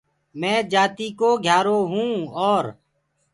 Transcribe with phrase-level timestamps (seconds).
[0.39, 2.17] مينٚ جآتيٚڪو گهيٚآرو هونٚ
[2.47, 2.65] اور